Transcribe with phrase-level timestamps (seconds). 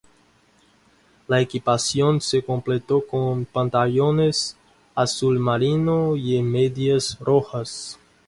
[1.29, 4.57] La equipación se completó con pantalones
[4.95, 7.99] azul marino y medias rojas.